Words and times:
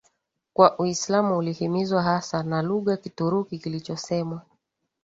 kwa 0.55 0.79
Uislamu 0.79 1.37
ulihimizwa 1.37 2.03
haswa 2.03 2.43
na 2.43 2.61
lugha 2.61 2.97
Kituruki 2.97 3.59
kilichosemwa 3.59 4.41